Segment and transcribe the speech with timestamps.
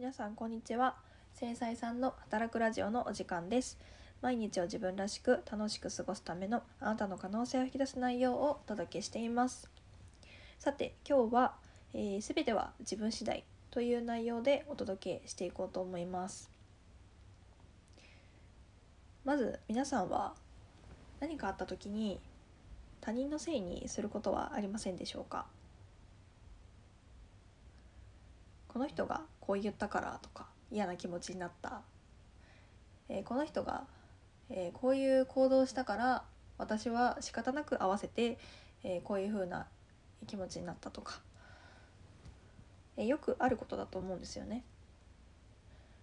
[0.00, 0.96] 皆さんこんにちは。
[1.34, 3.78] 繊細さんの働くラジオのお時間です。
[4.22, 9.68] 毎日を自分らしく楽しく過ごすためのあなたの可能性を引き出す内容をお届けしています。
[10.58, 11.54] さて今日は、
[11.92, 16.50] えー、全ては自分次第という内容でお届けしていこうと思います。
[19.26, 20.32] まず皆さんは
[21.20, 22.18] 何かあった時に
[23.02, 25.44] 他人のせいにすることはありませんでしょうか？
[28.80, 31.82] この人がこう言ったからとか嫌な気持ちになった、
[33.10, 33.84] えー、この人が、
[34.48, 36.22] えー、こういう行動したから
[36.56, 38.38] 私は仕方なく合わせて、
[38.82, 39.66] えー、こういう風な
[40.26, 41.20] 気持ちになったとか、
[42.96, 44.64] えよくあることだと思うんですよね。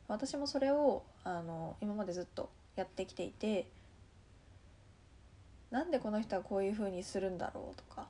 [0.07, 3.65] 私もそれをあの今までずっとやってきていて
[5.71, 8.07] なんでこの人はこういう風にするんだろうとか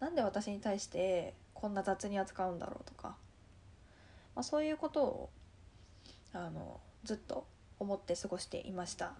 [0.00, 3.16] なんで私に対してこんな雑に扱うんだろうとか、
[4.36, 5.30] まあ、そういうことを
[6.32, 7.46] あのずっと
[7.80, 9.14] 思って過ごしていました。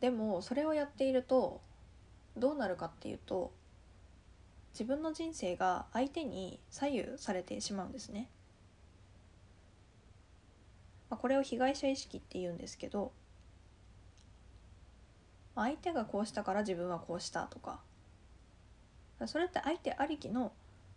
[0.00, 1.60] でもそれをやっていると
[2.36, 3.52] どうなるかっていうと
[4.72, 8.28] 自分の人生が相手に左右されてしまうんですね、
[11.08, 13.12] まあ、これを被害者意識って言うんですけど
[15.54, 17.78] 相手がこうしたから自分はこうしたとか
[19.26, 20.50] それって相手ありきの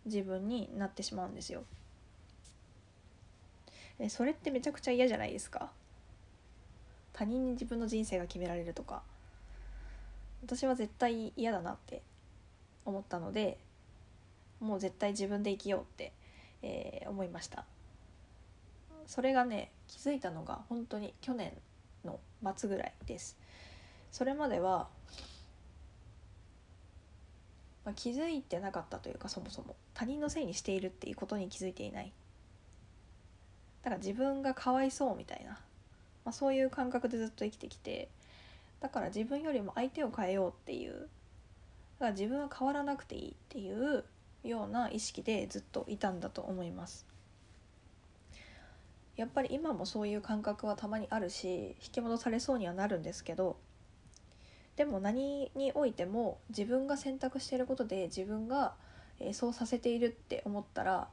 [0.06, 1.64] 自分になってしまうんですよ。
[4.00, 5.72] えそれってめちゃくちゃ嫌じゃないですか？
[7.14, 9.04] 他人に自分の人生が決められるとか。
[10.44, 12.04] 私は絶対嫌だなって
[12.86, 13.58] 思ったので
[14.60, 16.12] もう絶対自分で生きようって、
[16.62, 17.66] えー、思いました。
[19.08, 21.54] それがね気づいたのが本当に去年
[22.04, 22.20] の
[22.56, 23.38] 末ぐらいです。
[24.12, 24.88] それまでは
[27.86, 29.76] まあ、気づいてなかったというかそもそも。
[29.94, 32.12] 他人のせいにしているっていうことに気づいていない。
[33.84, 38.10] だから自分がかわいそうみたいな、まあ、そういう感覚でずっと生きてきて。
[38.82, 40.94] だから自分よりも相手を変えようっていう。
[40.94, 41.08] だか
[42.08, 44.04] ら自分は変わらなくていいっていう。
[44.48, 47.06] ような意識でずっといたんだと思います。
[49.16, 53.56] やっぱり今もそういう感覚はたまにあるし引き戻されそうにはなるんですけど
[54.76, 58.74] でも何においても自分が選択していることで自分が、
[59.20, 61.08] えそうさせているって思ったら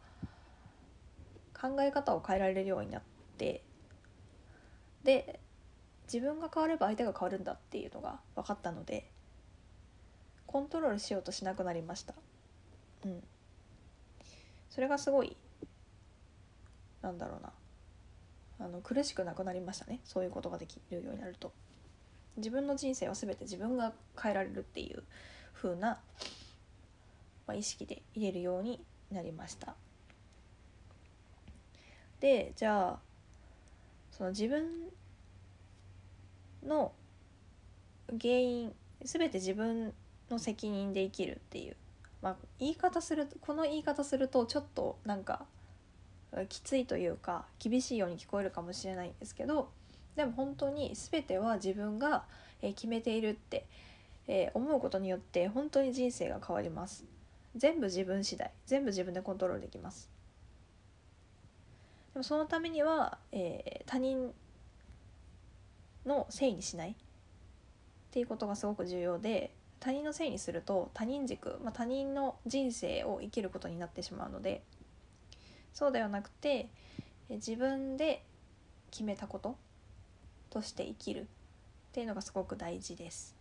[1.54, 3.02] 考え方を変えられるようになっ
[3.38, 3.62] て
[5.04, 5.38] で
[6.12, 9.08] 自分が変われば相手が変わるんだっていうのが分かったので
[10.46, 12.14] コントロールしようとしなくなりました。
[13.06, 13.22] うん。
[14.68, 15.36] それがすごい
[17.02, 17.52] なんだろうな。
[18.66, 20.00] あの苦しくなくなりましたね。
[20.04, 21.52] そういうことができるようになると。
[22.36, 25.02] 自分の人生は全て自分が変えられるっていう
[25.54, 26.00] 風な、
[27.46, 29.74] まあ、意識で入れるようになりました。
[32.20, 32.98] でじゃあ
[34.12, 34.64] その自分
[36.64, 36.92] の
[38.20, 38.72] 原因
[39.02, 39.92] 全て自分
[40.30, 41.76] の責任で生きるっていう、
[42.22, 45.46] まあ、言い方するこの言い方するとちょっとなんか
[46.48, 49.70] きついというか厳しいように聞こえるかもしれないんですけど
[50.16, 52.24] でも本当に全ては自分が
[52.60, 53.66] 決めているって、
[54.28, 57.04] え思うことによって本当に人生が変わります。
[57.56, 60.10] 全部自分次第全部自分でコントロールできます。
[62.14, 64.32] でもそのためには、えー、他人
[66.04, 66.90] のせいにしない。
[66.92, 66.94] っ
[68.12, 74.62] ていうことがすごく重要で他人のせいにすると他人軸、まあ、他人の人生を生きることになってしまうので
[75.72, 76.68] そうではなくて
[77.30, 78.22] 自分で
[78.90, 79.56] 決めたこと。
[80.52, 81.24] として生きるっ
[81.92, 83.34] ていうのがすごく大事です。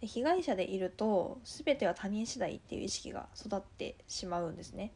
[0.00, 4.92] で被害者でいると全ては他人次第っていう意識が育ってしまうんですね。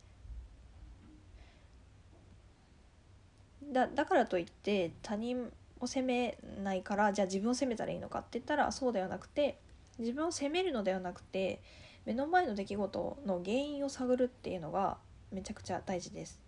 [3.72, 9.60] だだからといって他人を責めないからじゃあ自分を責めたらいいのかって言ったらそうではなくて
[9.98, 11.62] 自分を責めるのではなくて
[12.04, 14.98] 目の前の出来事の原因を探るっていうのが
[15.30, 16.47] めちゃくちゃ大事です。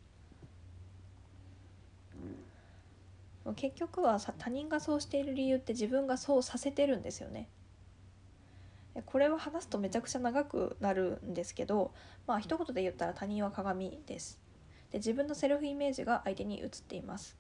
[3.56, 7.48] 結局は他人がそうしている理由って自分がそうさせてるんですよね。
[9.06, 11.94] これは話すとめちゃくちゃ長くなるんですけど
[12.26, 14.40] まあ一言で言ったら他人は鏡です。
[14.90, 17.36] で自分のセルフイメージが相手に映っています。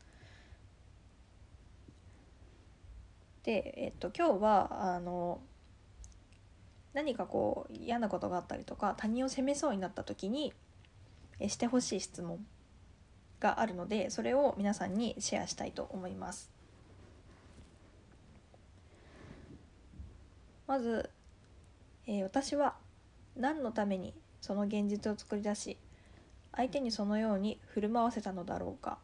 [3.42, 5.40] で、えっと、今日はあの
[6.92, 10.52] 何かこう嫌なことがあったりとか他人を責めそうになった時に
[11.46, 12.44] してほしい質問
[13.40, 16.50] があるのでそれを皆さんにシェアしたいと思います。
[20.66, 21.10] まず、
[22.06, 22.76] えー、私は
[23.36, 25.76] 何のためにその現実を作り出し
[26.52, 28.98] 相手にそのように振る舞わせたのだろうか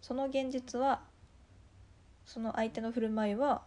[0.00, 1.00] その現実は
[2.26, 3.62] その相手の振る舞いは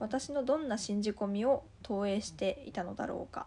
[0.00, 3.46] 私のどんな信じ込みを投影していたのだろうか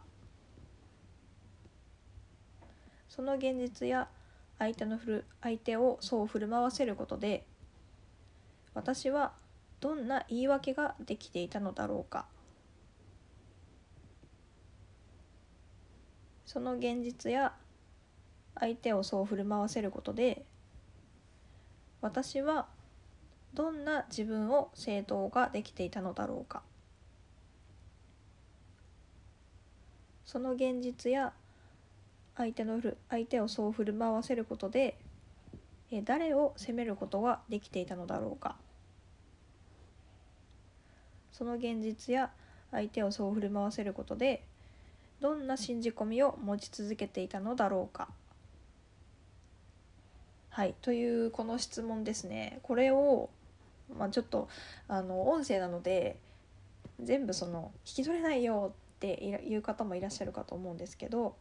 [3.16, 4.08] その現実や
[4.58, 7.46] 相手の振る相手をそう振る舞わせることで
[8.74, 9.34] 私は
[9.82, 12.26] どんな言い訳ができていたのだろうか。
[16.48, 17.54] その現実や
[18.60, 20.44] 相手をそう振る舞わせることで
[22.02, 22.66] 私は
[23.54, 26.64] どんな自分を正当ができていたのだろうか。
[30.26, 31.34] その現実や
[32.36, 34.98] 相手の相手をそう振る舞わせることで
[36.04, 38.56] 誰を責めることができていたのだろうか。
[41.32, 42.32] その現実や
[42.72, 44.44] 相手をそう振る舞わせることで
[45.20, 48.10] どんな信じ込みを持ち続けていたのだろうか。
[50.50, 52.60] はいというこの質問ですね。
[52.62, 53.30] これを、
[53.98, 54.48] まあ、ちょっと
[54.88, 56.18] あの音声なので
[57.02, 61.36] 全部その聞き取れないよっていう方もいらっしゃるかと思うんですけど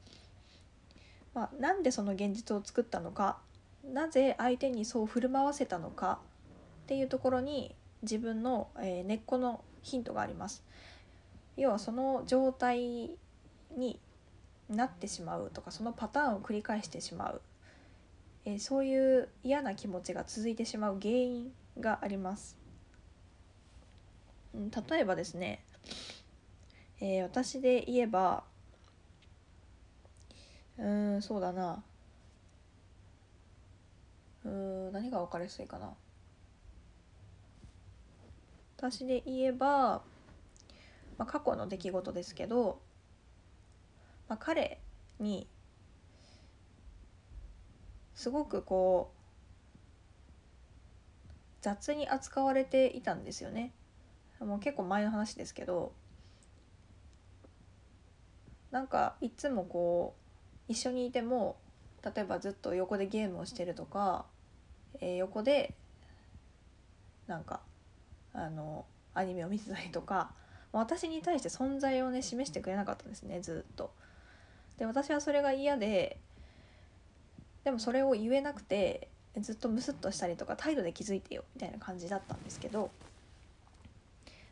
[1.34, 3.38] まあ、なんでその現実を作ったのか
[3.84, 6.20] なぜ相手にそう振る舞わせたのか
[6.84, 10.64] っていうところに自分の、え根っこのヒントがあります。
[11.56, 13.10] 要はその状態
[13.76, 14.00] に
[14.68, 17.40] なってしまうとかそのパターンを繰り返してしまう、
[18.44, 22.56] えそういう嫌な気持ちが続いてしまう原因があります。
[24.54, 25.64] 例えばですね、
[27.00, 28.44] えー、私で言えば
[30.78, 31.82] うんそうだな。
[34.44, 35.94] うん何が分かりやすいかな。
[38.76, 40.02] 私で言えば、
[41.16, 42.80] まあ、過去の出来事ですけど、
[44.28, 44.80] まあ、彼
[45.20, 45.46] に
[48.14, 49.18] すごくこう
[51.60, 53.72] 雑に扱われていたんですよね。
[54.40, 55.92] もう結構前の話ですけど
[58.72, 60.21] なんかいつもこう
[60.72, 61.56] 一緒にいても
[62.02, 64.24] 例えばずっと横でゲームをしてるとか、
[65.00, 65.74] えー、横で
[67.26, 67.60] なんか
[68.32, 70.32] あのアニメを見てたりとか
[70.72, 73.92] 私に対して存在をね示してくれなかったんですねずっと。
[74.78, 76.18] で私はそれが嫌で
[77.64, 79.08] でもそれを言えなくて
[79.38, 82.90] ずっとムスッとしたりとか態度で気づいてよみたいな感じだったんですけど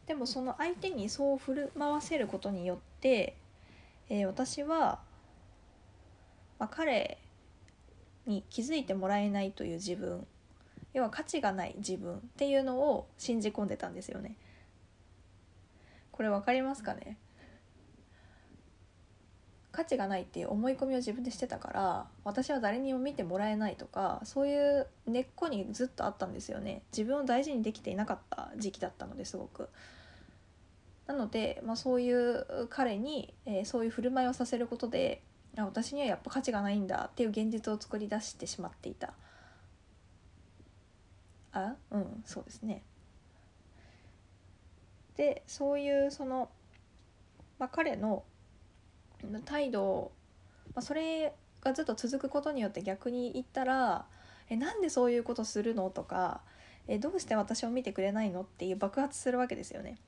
[0.06, 3.36] でもその相手にそう振る舞わせることによって、
[4.10, 5.00] えー、私は
[6.60, 7.18] まあ、彼
[8.26, 10.24] に気づいてもらえないという自分
[10.92, 14.36] 要は価値がない自分っていうのを信じ込んでたんですよね。
[16.12, 17.16] これ分かりますかね？
[19.72, 26.82] 価値がないっていう思い込みを自分でしてたから私は誰にも見てもらえないとかそういう根っこにずっとあったんですよね。
[26.92, 29.68] 自分を大事にできていなかった時期だったのですごく。
[31.06, 35.22] なので、まあ、そういう彼に、えー、そういう振る舞いをさせることで
[35.56, 39.14] あ私にはやっぱ価値がないんだっていう現実を作り出してしまっていた
[41.52, 42.82] あうんそうですね
[45.16, 46.48] でそういうその、
[47.58, 48.24] まあ、彼の
[49.44, 50.12] 態度、
[50.74, 54.06] まあ、それがずっと続くことによって逆に言ったら
[54.48, 56.40] 「えなんでそういうことするの?」とか
[56.88, 59.98] え「どうして私を見てくれないの?」っていう爆発するわけですよね。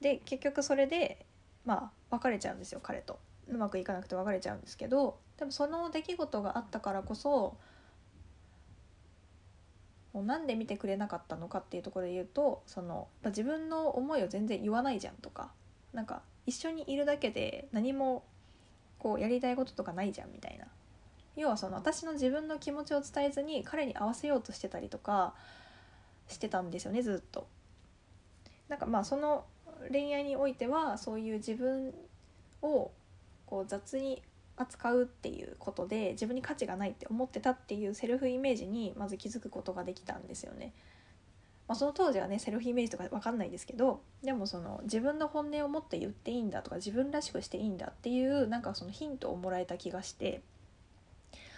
[0.00, 1.24] で結局それで
[1.64, 3.18] まあ別れちゃうんですよ彼と。
[3.48, 7.56] うまくいかなくて別れちゃうんですけどでもその出来事があったからこそ
[10.12, 15.50] もうなんで見てくれなかったのかっていうところで言うとその自分の思いを全然言わないじゃんとか
[15.92, 18.24] なんか一緒にいるだけで何も
[18.98, 20.66] こうやりたいこととかないじゃんみたいな
[21.36, 25.34] 要はその私の自分の気持ちを伝えずに彼に合わせようとしてたりとか
[26.26, 27.46] してたんですよねずっと。
[28.68, 29.44] なんかまあその
[29.90, 31.94] 恋愛においてはそういう自分
[32.60, 32.90] を
[33.48, 34.22] こう雑に
[34.56, 40.74] 扱うっていうことで自分に価値がないって思ってたっていうセルフイメージにまず気づくことができたんですよね。
[41.66, 50.40] まあ、その当時はねセルフイメージとか分かんないですけどでもその自分の本音を持って言っていいんだとか自分らしくしていいんだっていうなんかそのヒントをもらえた気がして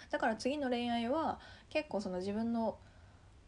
[0.09, 2.77] だから次の恋愛は結構その自分の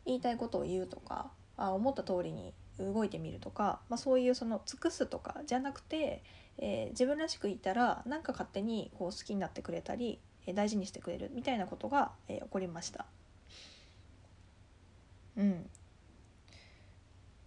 [0.06, 6.24] 言いたいことを言うとかあ思った通りに動いてみるとか、まあ、そういうその尽くすとかじゃなくて
[6.58, 13.06] えー、自分らしくいたらなんか勝手にこう好きになってくれたり、えー、大事にしてくれるみたいなことが、えー、起こりました。
[15.36, 15.70] うん、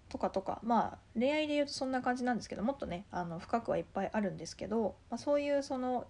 [0.08, 6.06] とかとかまあ恋愛で言うとそんな感じなんですけどもっとねあの深くはいっぱいあるんですけど、まあ、そういうその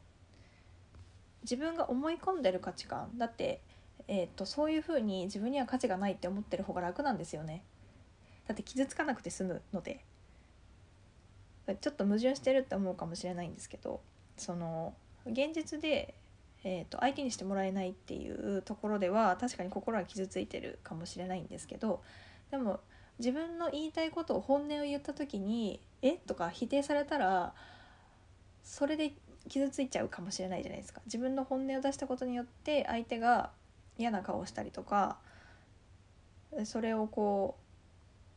[1.42, 3.60] 自分が思い込んでる価値観だって、
[4.08, 7.62] えーと、そういうふうに自分には価値がないって思ってる方が楽なんですよね。
[8.48, 10.04] だって傷つかなくて済むので
[11.74, 14.00] ちょっと矛盾してるって思うかもしれないんですけど
[14.36, 14.94] その
[15.26, 16.14] 現実で、
[16.62, 22.02] えーと、相手にしてもらえないっていうところでは確かに心は傷ついてるかもしれないんですけど
[22.50, 22.80] でも
[23.18, 27.54] 自分の言いたいことを本音を言った時に「えとか否定されたら
[28.62, 29.12] それで
[29.48, 31.00] 傷ついちゃうかもしれないじゃないですか。
[31.06, 33.50] 自分の本音を出したことによって相手が
[33.96, 35.18] 嫌な顔をしたりとか
[36.64, 37.65] それをこう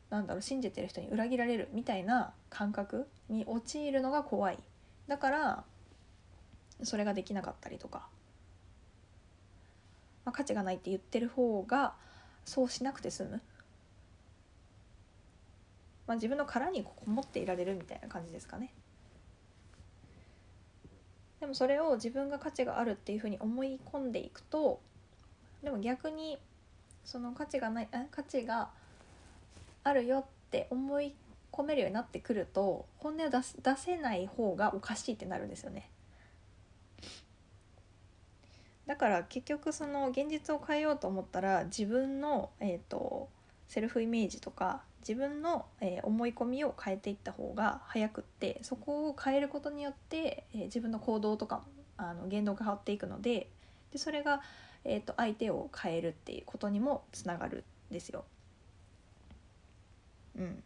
[0.10, 4.60] なんだろう信じてる人に裏切られるみたいな感覚に陥るのが怖い。
[5.08, 5.64] だから
[6.84, 8.08] それができなかったりとか、
[10.26, 11.94] まあ、価値がないって言ってる方が
[12.46, 13.42] そうしなくて済む。
[16.08, 18.74] まあ、自分の殻にこもっていられるみたいな感じですかね。
[21.40, 24.82] でもそれを自分が価値があるっていうふうに思い込んでいくと
[25.64, 26.38] でも逆に
[27.06, 28.70] その価値がない価値が
[29.90, 31.16] あるよって思い
[31.52, 35.90] 込めるようになってくると本音を出出せない方がおかしいってなるんですよね。
[38.86, 43.30] だから結局その現実を変えようと思ったら自分の、えーと
[43.70, 51.62] セルフイメージとか自分の、えー、思い込みを変えていった方が早くってそこを変えることによって、えー、自分の行動とか
[51.96, 53.50] あの言動が変わっていくので
[53.92, 54.42] でそれが、
[54.84, 58.26] えーと、相手を変えるっていうことにもつながるんですよ。
[60.40, 60.64] うん、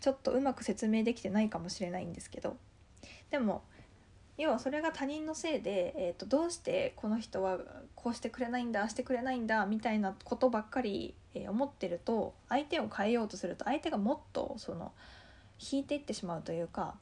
[0.00, 2.56] ちょっとうまく説明できてないかもしれないんですけど。
[3.30, 3.62] でも
[4.36, 7.58] 要はそれが他人のせいで、えーと、どうしてこの人は
[7.94, 14.92] こうしてくれないんだしてくれないんだみたいなことばっかり、え、思ってると相手を変えようとすると相手がもっとその
[15.60, 16.94] 引いていってしまうというか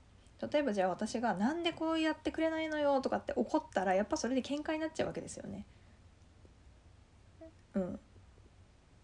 [0.53, 5.65] 例えばじゃあ私が「なんでこうやってくれないのよ」とかって怒ったらやっぱそれで喧嘩になっちゃうわけですよね。
[7.75, 8.01] うん、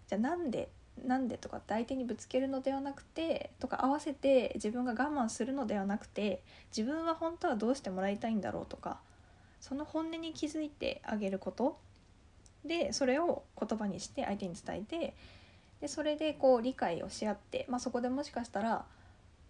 [0.08, 0.70] じゃあなんで
[1.02, 6.42] なんでとかって相手にぶつけるのではなくてとか合わせて自分が我慢するのではなくて
[6.76, 8.98] 自分は本当はどうしてもらいたいんだろうとか
[9.60, 11.78] その本音に気づいてあげること
[12.64, 15.14] でそれを言葉にして相手に伝えて
[15.80, 18.84] でそれでこう理解をし合って、まあ、そこでもしかしたら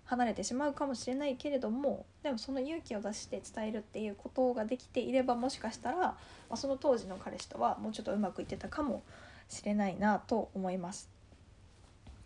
[0.06, 6.16] 離れてしまうかもしれないけれどもでもその勇気を出して伝えるっていうことができていればもしかしたら、ま
[6.50, 9.02] あ、その当時の彼氏とはもうちょっとうまくいってたかも
[9.48, 11.13] しれないなと思います。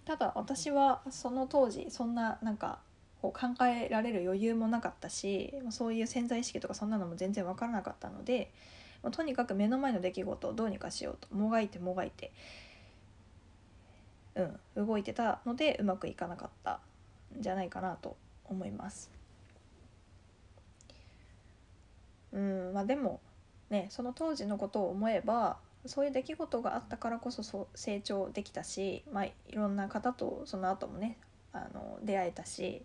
[0.08, 2.78] ただ私はその当時そんななんか
[3.20, 8.50] こう考えられる余裕もなかったしそういう潜在意識とかそんなのも全然分からなかったので
[9.12, 12.32] とにかく目の前の出来事をどうにかしようともがいてもがいて、
[14.34, 16.80] うん、動いてたのでうまくいかなかった
[17.38, 19.10] んじゃないかなと思います。
[22.32, 23.20] うんまあ、でも
[23.68, 25.58] ねその当時のことを思えば
[25.88, 31.16] そういう出来事があったからこそそ成長できたし、まあ、いろんな方とその後もね
[31.52, 32.83] あの出会えたし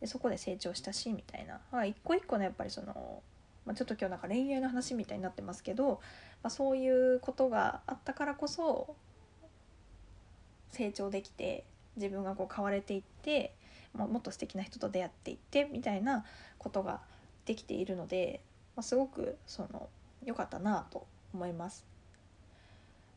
[0.00, 3.22] でそこで成長したしみたいな、まあ、一個一個のやっぱりその、
[3.66, 6.00] まあ、ちょっと今日なんか恋愛の話みたいになってますけど、
[6.42, 8.94] まあ、そういうことがあったからこそ
[10.70, 11.64] 成長できて
[11.96, 13.54] 自分がこう変われていって
[13.92, 16.24] ももっと素敵な人と出会っていってみたいな
[16.58, 17.00] ことが
[17.46, 18.40] できているので、
[18.76, 19.88] まあ、すごくその
[20.24, 21.87] 良かったなと思います。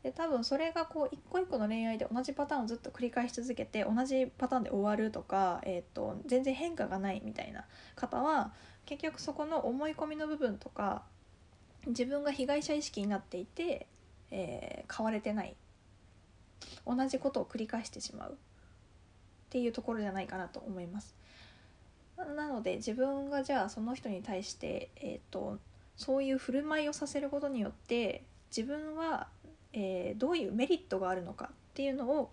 [0.02, 8.52] で多分それがこう一個一個の恋愛で同じパターンをずっと繰り返し続けて同じパターンで終わるとか、えーと、全然変化がないみたいな方は
[8.84, 11.02] 結局そこの思い込みの部分とか
[11.86, 13.86] 自分が被害者意識になっていて、
[14.30, 15.54] えー、変われてない
[16.86, 18.34] 同じことを繰り返してしまうっ
[19.50, 21.14] ていうところじゃないかなと思います。
[22.16, 25.58] なので自分がじゃあその人に対して、えーと
[25.96, 29.28] そういう振る舞いをさせることによって自分は、
[29.72, 32.30] えー、どういうメリットがあるのかっていうのを、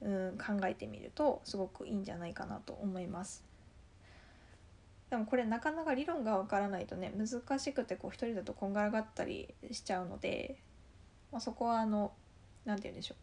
[0.00, 3.44] うん、考えてみるとすごくいいんじゃないかなと思います。
[5.10, 10.56] でもこれなかなか理論がわからないとね難しくてこう一人だとこんがらがったりしちゃうので、
[11.30, 12.12] まあ、そこはあの
[12.64, 13.16] 何て言うんでしょう、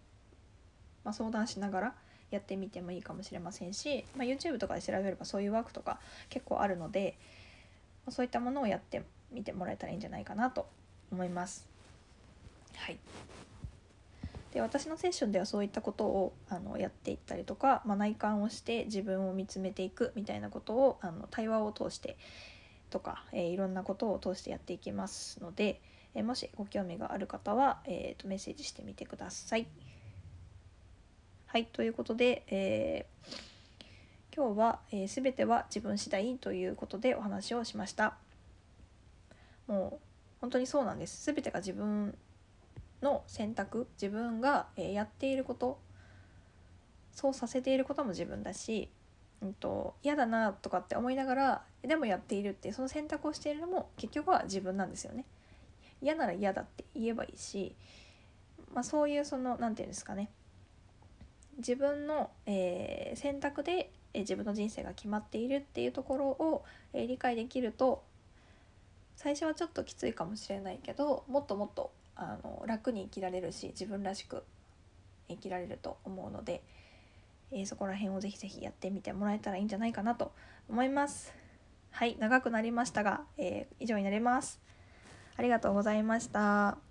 [1.03, 1.96] まあ、相談しながら
[2.29, 7.17] やってみてもいいかもしれませんし、まあ、YouTube とかで調べればそういうワークとか結構あるので、
[8.05, 10.67] まそういったものをやってみてもらえたらいいんじゃないかなと
[11.12, 11.71] 思います。
[12.75, 12.98] はい。
[14.54, 22.18] で私のセッションではそういったことをあのやっていったりとか、まあ、内観をして自分を見つめていくみたいなことをあの対話を通して
[22.90, 25.80] とか、えー、いろんなことを通してやっていきますので、
[26.13, 29.68] えー、もしご興味がある方は、えーと、メッセージしてみてください。
[31.48, 38.16] はいということで、えー、今日は、えー、全ては自分次第ということでお話をしました。
[39.68, 40.06] もう
[40.42, 41.25] 本当にそうなんです。
[41.25, 42.18] 全てが自分
[43.01, 45.79] の選択自分が、やっていること
[47.13, 48.89] そうさせていることも自分だし、
[49.41, 55.25] うんと、嫌だなとかって思いながらでもやっているってその選択をしているのも結局は自分なんですよね。
[56.01, 57.75] 嫌なら嫌だって言えばいいし、
[58.74, 60.29] まあ、そういうその何て言うんですかね
[61.58, 68.03] 自分の、えー、選択で、えー、自分の人生が決まっているっていうところを、えー、理解できると
[69.15, 74.44] 最初はちょっときついかもしれないけどもっともっとあの楽に生きられるし自分らしく
[75.30, 76.63] 生きられると思うので、
[77.51, 80.32] えー、そこら辺をぜひぜひやってみてもらえたらいいんじゃないかなと
[80.70, 81.34] 思います。
[81.91, 84.62] はい長くなりましたが、えー、以上になります。
[85.38, 86.90] ありがとうございました。